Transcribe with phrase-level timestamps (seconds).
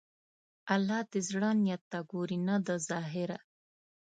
[0.73, 3.39] الله د زړه نیت ته ګوري، نه د ظاهره.